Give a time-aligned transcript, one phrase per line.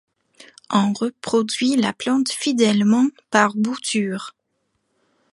[0.73, 4.33] On reproduit la plante fidèlement par bouture.